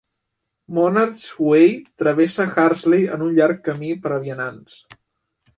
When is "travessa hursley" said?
2.03-3.07